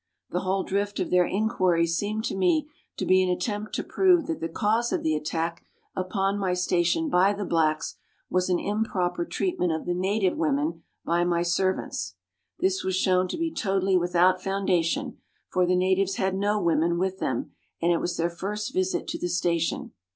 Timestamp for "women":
10.39-10.81, 16.59-16.97